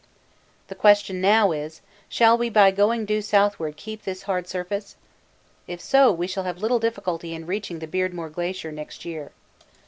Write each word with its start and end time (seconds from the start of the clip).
The 0.67 0.73
question 0.73 1.21
now 1.21 1.51
is: 1.51 1.81
Shall 2.09 2.35
we 2.35 2.49
by 2.49 2.71
going 2.71 3.05
due 3.05 3.21
southward 3.21 3.77
keep 3.77 4.01
this 4.01 4.23
hard 4.23 4.47
surface? 4.47 4.95
If 5.67 5.79
so, 5.79 6.11
we 6.11 6.25
should 6.25 6.43
have 6.45 6.57
little 6.57 6.79
difficulty 6.79 7.35
in 7.35 7.45
reaching 7.45 7.77
the 7.77 7.87
Beardmore 7.87 8.31
Glacier 8.31 8.71
next 8.71 9.05
year. 9.05 9.31